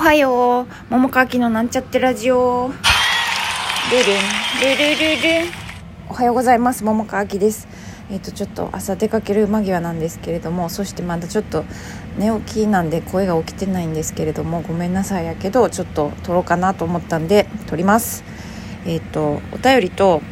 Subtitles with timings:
[0.00, 0.66] はよう。
[0.88, 2.70] 桃川きのなんちゃってラジオ。
[3.92, 4.16] ルルン。
[4.62, 5.48] ルルルルン。
[6.08, 6.84] おはようございます。
[6.84, 7.68] 桃川きです。
[8.10, 11.66] えっ、ー、とちょっと朝出かける間際なんですけれどもそしてまだちょっと
[12.16, 18.24] 寝起きなんで声が起きてないんですけれどもごめんなさいやけどちょっと撮ろうかなと思ったんで撮ります。
[18.86, 20.22] えっ、ー、とお便りと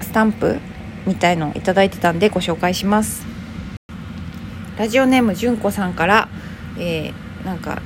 [0.00, 0.58] スタンプ
[1.06, 3.26] みたいのをいただいてたんでご紹介します。
[4.78, 6.30] ラジオネームじゅんこさんから、
[6.78, 7.82] えー、なんか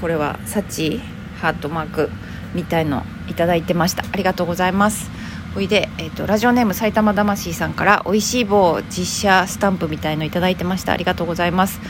[0.00, 1.00] これはサチ
[1.40, 2.10] ハートマーク
[2.54, 4.04] みたいのいただいてました。
[4.10, 5.10] ありがとうございます。
[5.56, 10.92] おいで、えーと、ラジオネーム埼玉魂さんからおいしい棒実写スタンプみたいのいただいてました。
[10.92, 11.80] ありがとうございます。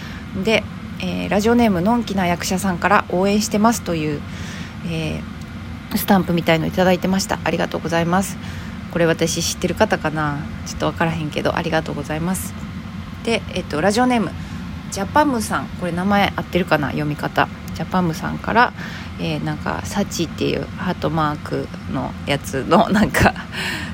[0.44, 0.62] で、
[1.00, 4.20] えー、ラジオネームのんきな役者さんから応援してますという、
[4.88, 7.40] えー、スタンプみたいのいただいてました。
[7.42, 8.38] ありがとうございます。
[8.92, 10.38] これ私知ってる方かな？
[10.66, 12.54] ちょっと分からへんけどありがとうございます。
[13.24, 14.30] で、えっ、ー、と、ラジオネーム
[14.92, 15.66] ジャパムさん。
[15.80, 16.88] これ名前合ってるかな？
[16.88, 17.48] 読み方。
[17.76, 18.72] ジャパムさんから、
[19.20, 23.34] えー、なんかサチっていうハートマークのやつの なんか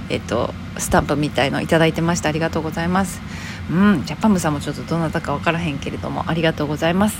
[0.08, 2.28] えっとスタンプみたいのいいてました。
[2.28, 3.20] ありがとうございます。
[3.70, 7.18] うんジャパムさんもちょっとどなたか分からへんけれどもありがとうございます。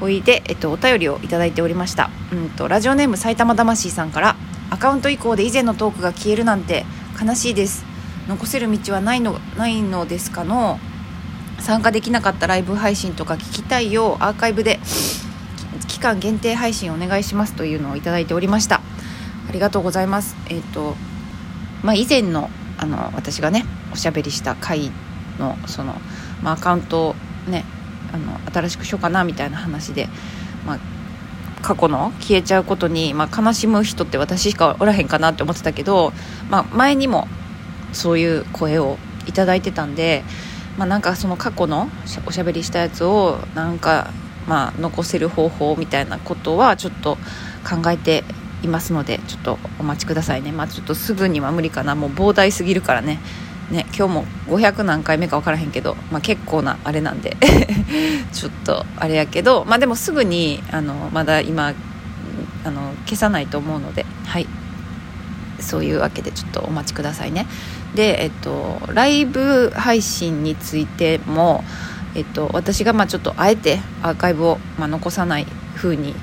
[0.00, 2.10] おいで、えっと、お便りをいただいておりました。
[2.30, 4.36] うんとラジオネーム埼玉魂さんから
[4.70, 6.84] アカウント以降で以前のトークが消えるなんて
[7.20, 7.84] 悲しいです。
[8.28, 10.78] 残せる道はないのないのですかの
[11.62, 14.18] 参加できなかったライブ配信とか聞きたいよ。
[14.20, 14.80] うアーカイブで
[16.02, 18.82] 間限定配信お願いしますというのをいただいておりました。
[19.48, 20.36] ありがとうございます。
[20.50, 20.96] えっ、ー、と
[21.82, 24.90] まあ以前のあの私がねおしゃべりした回
[25.38, 25.94] のその、
[26.42, 27.14] まあ、アカウントを
[27.48, 27.64] ね
[28.12, 30.08] あの新しくしようかなみたいな話で、
[30.66, 30.78] まあ、
[31.62, 36.12] 過去の消えちゃうことに、まあ、悲しむ人って私しかおらへんかなって思ってたけど、
[36.50, 37.28] まあ、前にも
[37.92, 40.24] そういう声をいただいてたんで
[40.78, 41.88] まあ、なんかその過去の
[42.26, 44.10] おしゃべりしたやつをなんか
[44.46, 47.16] まあ残せる方法みたいなことはちょっと
[47.68, 48.24] 考えて
[48.62, 50.52] いますのでちょっとお待ちくださいね。
[50.52, 51.94] まあちょっとすぐには無理かな。
[51.94, 53.20] もう膨大すぎるからね。
[53.70, 57.36] ね今日も500何回目か分からへんけど、まあ、結構なあれなんで。
[58.32, 61.74] ちょっとあれやけどまあでもすぐにあのまだ今
[62.64, 64.46] あの消さないと思うのではい。
[65.62, 67.46] そういうわけでちょっとお待ちくださいね。
[67.94, 71.64] で、えっと、ライブ配信についても、
[72.14, 76.14] えっと、私がまあちょっとあえてアーカイブをまあ残さない風に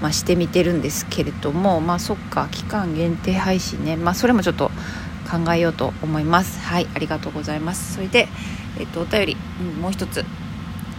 [0.00, 3.96] まあしてみてるんですけれどもまあそっか期間限定配信ね。
[3.96, 4.70] まあそれもちょっと
[5.30, 6.58] 考えようと思います。
[6.60, 7.94] はいありがとうございます。
[7.94, 8.28] それで、
[8.78, 10.24] えっと、お便り、うん、もう一つ。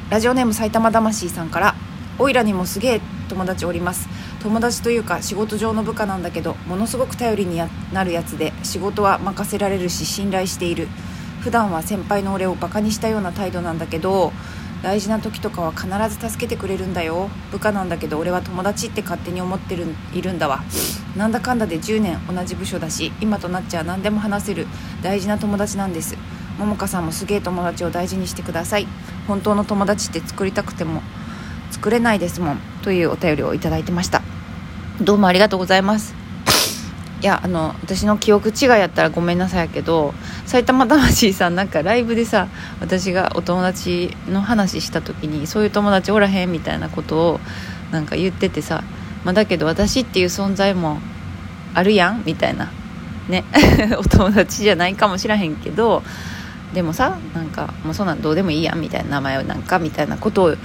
[0.09, 1.75] ラジオネーム埼玉魂さんから
[2.19, 4.07] 「おいらにもすげえ友達おります。
[4.41, 7.61] 友達というか仕事上の部下なんだけどものすごく頼りに
[7.93, 10.87] なるやつで仕事は任せられるし信頼している。
[11.43, 14.31] 普段は先輩の俺をバカにしたような態度なんだけど
[14.81, 17.29] 大事な時とかは必ず助けてくれるんだよ。
[17.51, 20.61] 部下なんだけど俺は友達って勝手に思ってるいるんだわ。
[21.17, 24.67] なんだかんだで10年同じ部署だし今となっちゃ何でも話せる
[25.01, 26.17] 大事な友達なんです。
[26.57, 28.87] 桃花さんもすげえ友達を大事にしてください。
[29.27, 31.01] 本当の友達って作りたくても
[31.71, 32.59] 作れないですもん。
[32.83, 34.21] というお便りをいただいてました。
[34.99, 36.13] どうもありがとうございます。
[37.21, 40.13] いやあの私の記憶違いやったらごめんなさいやけど
[40.53, 42.47] 埼玉魂さんなんかライブでさ
[42.79, 47.39] 私がお友達の話した時にそういう友達おらへんみたいなことを
[47.89, 48.83] なんか言っててさ、
[49.25, 50.99] ま、だけど私っていう存在も
[51.73, 52.71] あるやんみたいな。
[53.29, 53.45] ね。
[53.97, 56.03] お友達じゃないかもしらへんけど
[56.75, 60.55] でもさなんかもうそんなんどうでもいいやんみたいな名前をなんかみたいなことを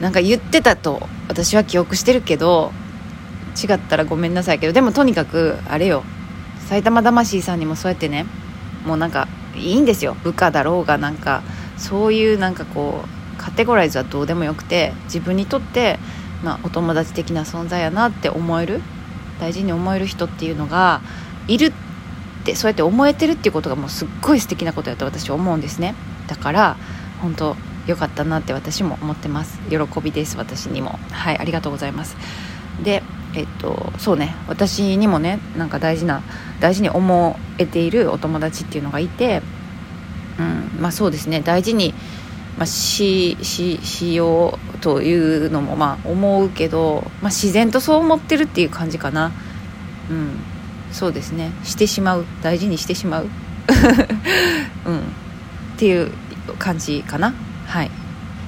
[0.00, 2.72] なんか言ってたと私は記憶してるけど
[3.62, 6.02] 違ったらごめんなさいけどでもとにかくあれよ。
[6.66, 8.24] 埼玉魂さんにもそうやってね
[8.84, 10.16] もうなんかいいんですよ。
[10.22, 11.42] 部下だろうがなんか
[11.76, 15.98] そういうなんかこうカテゴライズはどうでもよくて自分にとって、
[16.42, 18.80] まあ、お友達的な存在やなって思える
[19.40, 21.02] 大事に思える人っていうのが
[21.48, 21.72] いるっ
[22.44, 25.94] てそうやって思えてるっていうことがもうすっごい素敵なことやと私は思うんですね。
[26.26, 26.76] だから
[27.20, 27.56] 本当
[27.86, 29.58] 良かったなって私も思ってます。
[29.68, 30.98] 喜びです私にも。
[31.10, 32.16] はいありがとうございます。
[32.82, 33.02] で
[33.34, 34.34] えっとそうね。
[34.48, 36.22] 私にもねなんか大事な
[36.60, 39.42] 大事に思えているお友達っていうのがいて
[40.38, 41.40] うんまあそうですね。
[41.40, 41.94] 大事に、
[42.56, 49.32] まあ、しししようというのもまあ思うけど、まあ、自然とそう思ってるっていう感じかな。
[50.10, 50.30] うん。
[50.92, 51.50] そうですね。
[51.64, 52.24] してしまう。
[52.42, 53.26] 大事にしてしまう。
[54.86, 54.98] うん。
[54.98, 55.02] っ
[55.76, 56.12] ていう
[56.58, 57.34] 感じかな。
[57.66, 57.90] はい。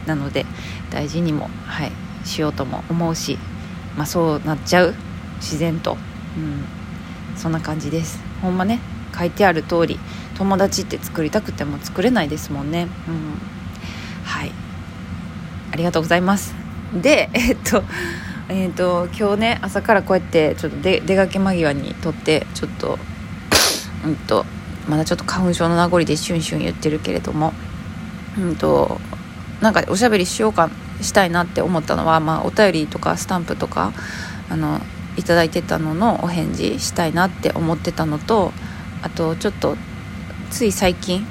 [0.07, 0.47] なので
[0.91, 1.93] 大事にもはい
[2.25, 3.39] しようとも思うし
[3.97, 4.95] まあそうなっちゃう
[5.37, 5.97] 自然と。
[6.37, 6.65] うん。
[7.37, 8.21] そんな感じです。
[8.43, 8.81] ほんまね。
[9.19, 9.99] 書いてある通り
[10.37, 12.89] 友達って作りたくても作れないですもんね。
[13.09, 13.41] うん。
[14.25, 14.53] はい。
[15.73, 16.55] ありがとうございます。
[16.95, 17.83] でえっと
[18.49, 22.97] えーと、今日ね朝からこうやってちょっと出出かけ間際に撮ってちょっと
[24.05, 24.45] うんと
[24.89, 27.53] まだちょっと花粉症の名残でシュンシュン言ってるけれども
[28.39, 29.01] うんと
[29.61, 30.71] なんかおしゃべりしようか
[31.03, 33.93] したいなって思ったのは、まあ、お便りとかスタンプとか
[34.49, 34.81] あの
[35.17, 38.53] いただいてたののお返事したいなって思ってたのと
[39.03, 39.77] あとちょっと
[40.51, 41.27] つい最近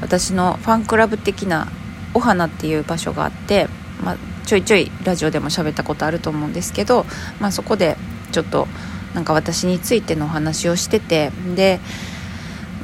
[0.00, 1.68] 私のファンクラブ的な
[2.14, 3.68] お花っていう場所があって、
[4.02, 4.16] まあ、
[4.46, 7.04] ちょいちょいラジオでも喋ったことあると思うんですけど、
[7.40, 7.96] まあ、そこで
[8.32, 8.66] ちょっと
[9.14, 11.80] なんか私についてのお話をしててで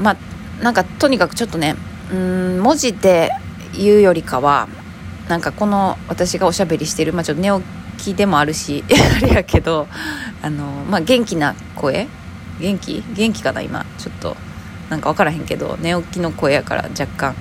[0.00, 1.74] まあなんかとにかくちょっとね
[2.12, 3.30] うん文字で
[3.74, 4.68] 言うよりかは
[5.30, 7.50] なんかこの私がおしゃべりしてる、まあ、ちょっと寝
[7.96, 8.82] 起きでもあるし
[9.16, 9.86] あれやけど
[10.42, 12.08] あの、まあ、元気な声？
[12.58, 13.04] 元気？
[13.14, 13.86] 元気かな今？
[13.96, 14.36] ちょっと
[14.90, 17.36] なんか分からへんけど寝起きの声やから若干。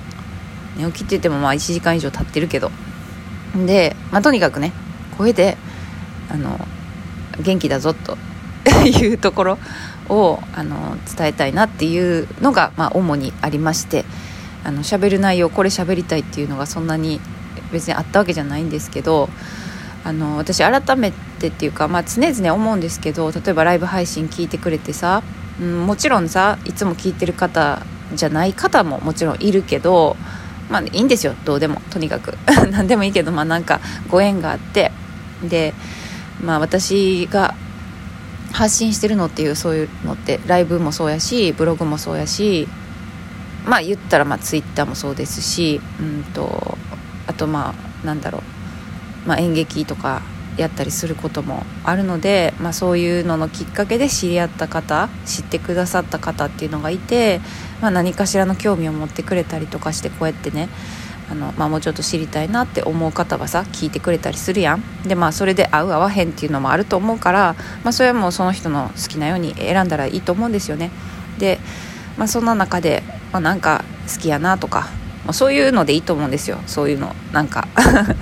[0.76, 2.70] 寝起きって言ってもまあ1時間以上経ってるけど。
[3.66, 4.72] で、まあ、とにかくね
[5.18, 5.56] 声で
[6.30, 6.64] あの
[7.40, 8.16] 元気だぞと
[8.86, 9.58] いうところ
[10.08, 14.04] をあの伝えたいなっていうのが、まあ、主にありまして
[14.62, 17.20] あの喋る内容これ喋りたいっていうのがそんなに
[17.72, 19.28] 別にあったわけじゃないんですけど
[20.04, 25.22] あの私改めてっていうか、まあ、常々思うんですけど例えばライブ配信聞いてくれてさ、
[25.60, 27.82] うん、もちろんさいつも聞いてる方
[28.14, 30.16] じゃない方ももちろんいるけど
[30.70, 31.34] まあいいんですよ。
[31.44, 32.38] どうでもとにかく。
[32.70, 34.92] 何でもいいけどまあなんかご縁があって。
[35.42, 35.74] で
[36.42, 37.54] まあ私が
[38.52, 42.68] 発信してるのっていうそういうのってライブもそうやしブログもそうやし
[43.64, 46.78] まあ言ったらまあツイッターもそうですしうんと
[47.40, 48.42] とまあなんだろ
[49.24, 50.22] う、まあ、演劇とか
[50.56, 57.40] やったりすることもあるので、まあ、そういうののきっかけで知り合った方知ってくださった方っていうのがいて、
[57.80, 60.68] まあ、何かしらの興味を持ってくれたりとかしてこうやってね
[61.30, 64.82] あの、まあ、もうちょっと知りたいなって思う方がさ聞いてくれたりするやん。
[65.06, 67.54] でまあそれで合う合わへんっていうのもあると思うから、
[67.84, 70.90] まあ、それはもうその人の好きなように選んだらいいと思うんですよね。
[71.38, 71.58] で、
[72.18, 73.02] まあ、そんな中で、
[73.32, 74.88] まあ、なんか好きやなとか、
[75.32, 76.58] そういうのでいいと思うんですよ。
[76.66, 77.68] そういうのなんか。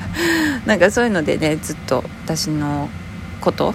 [0.66, 2.90] なんかそういうのでねずっと私の
[3.40, 3.74] こと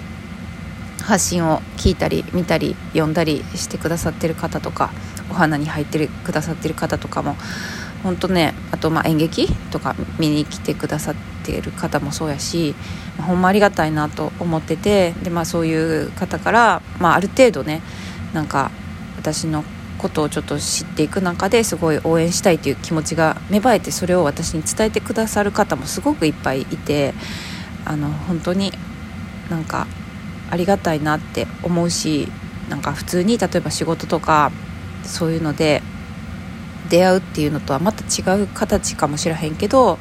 [1.02, 4.90] 発信を聞いたり見たり読んだりしてくださってる方とか
[5.30, 7.36] お花に入ってるくださってる方とかも
[8.02, 12.74] 本当ねあとま演劇とか見に来てくださってる方もそうやし、
[13.18, 17.82] まあ、ほんまありがたいなと思っててで、まあ、そういう方から、まあ、ある程度ね
[18.32, 18.70] なんか
[19.16, 19.64] 私の
[20.04, 27.14] ことをちょっと知っていく中ですごい応援したいという気持ちが芽生えてそれを私に伝えてくださる方もすごくいっぱいいて
[27.86, 28.70] あの本当に
[29.48, 29.86] なんか
[30.50, 32.28] ありがたいなって思うし
[32.68, 34.52] なんか普通に例えば仕事とか
[35.04, 35.80] そういうので
[36.90, 39.98] 出会うっていうのとはまた違う形かもしれへんけど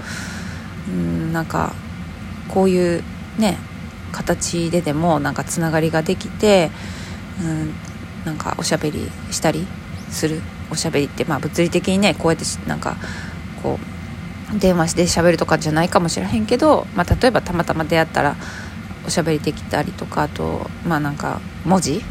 [0.89, 1.73] うんなんか
[2.49, 3.03] こういう
[3.37, 3.57] ね
[4.11, 6.71] 形ででもなんかつながりができて
[7.41, 7.73] うん
[8.25, 9.65] なんかおしゃべりしたり
[10.13, 11.25] するおしゃべりって。
[11.25, 12.95] まあ物理的にねこうやってなんか
[13.61, 13.79] こ
[14.53, 18.35] う電話して喋るとかじゃないかもしれへんけど、まあ、例えばたまたま出会ったら
[19.05, 22.01] おしゃべりできたりとかあとまあなんか文字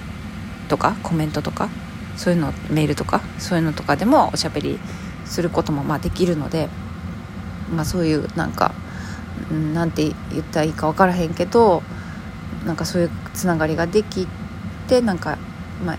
[0.68, 1.68] とかコメントとか
[2.16, 4.78] そういうのメールとかそういうのとかでもおしゃべり
[5.24, 6.68] することもまあできるので、
[7.74, 8.74] まあ、そういうなんか
[9.74, 11.82] なんて言ったらいいか分からへんけど
[12.66, 14.26] なんかそういうつながりができ
[14.88, 15.38] てなんか、
[15.84, 15.98] まあ、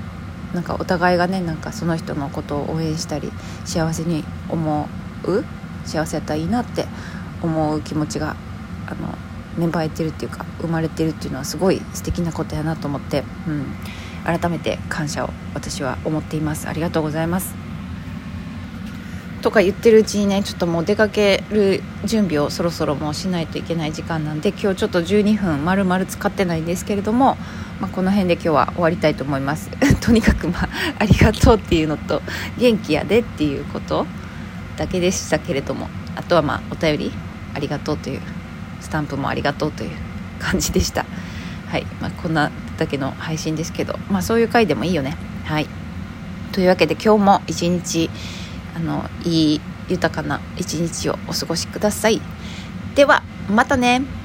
[0.54, 3.32] なんかお互いがねなんかその人のことを応援したり
[3.66, 4.88] 幸せに思
[5.26, 5.44] う
[5.86, 6.86] 幸せやったらいいなって
[7.42, 8.36] 思う気持ちが
[8.88, 9.18] あの
[9.58, 13.66] 芽生えてるっていうか生まれてるっていうのはすごい素敵なことやなと思って、うん、
[14.24, 16.68] 改めて感謝を私は思っています。
[16.68, 17.63] ありがとうございます。
[19.44, 27.36] とか言ってるうちにねちょっともう出かける準備をそろそろもうしないといけない時間なんで今日ちょっと12分丸々使ってないんですけれども、
[27.82, 29.70] まあ、この辺で今日は終わりたいと思います。
[30.00, 32.22] とにかくまあありがとうっていうのと
[32.58, 34.08] 元気やでっていうこと
[34.78, 37.12] だけでしたけれどもあとはまあお便り
[37.54, 38.22] ありがとうという
[38.80, 39.90] スタンプもありがとうという
[40.40, 41.06] 感じでした。
[41.68, 45.18] はい、まあ、こんなだけの配信ですけどまあそういう回でもいいよね。
[45.44, 45.68] はい。
[46.54, 48.10] というわけで今日も一日
[48.76, 52.22] あのいい豊かな一日をお過ごしください。
[52.96, 54.23] ではまたね。